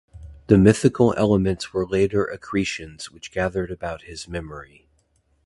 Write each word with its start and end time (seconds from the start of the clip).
The 0.47 0.57
mythical 0.57 1.13
elements 1.15 1.73
were 1.73 1.85
later 1.85 2.25
accretions 2.25 3.11
which 3.11 3.29
gathered 3.31 3.69
about 3.69 4.01
his 4.01 4.27
memory. 4.27 4.87